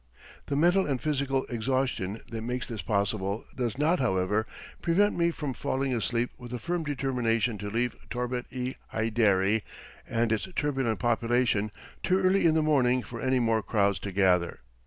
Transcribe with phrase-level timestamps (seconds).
[0.47, 4.47] The mental and physical exhaustion that makes this possible, does not, however,
[4.81, 9.61] prevent me from falling asleep with a firm determination to leave Torbet i Haiderie
[10.09, 11.69] and its turbulent population
[12.01, 14.61] too early in the morning for any more crowds to gather.